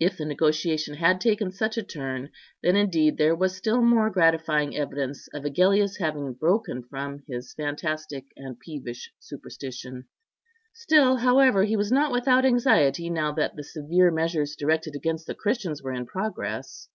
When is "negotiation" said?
0.24-0.94